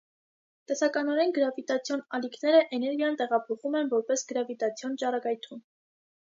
Տեսականորեն 0.69 1.33
գրավիտացիոն 1.35 2.01
ալիքները 2.19 2.61
էներգիան 2.79 3.19
տեղափոխում 3.21 3.79
են 3.83 3.93
որպես 3.93 4.25
գրավիտացիոն 4.33 4.97
ճառագայթում։ 5.05 5.63